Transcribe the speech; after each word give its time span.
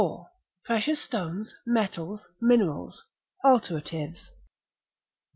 —Precious 0.65 0.99
Stones, 0.99 1.53
Metals, 1.63 2.27
Minerals, 2.41 3.05
Alteratives. 3.45 4.31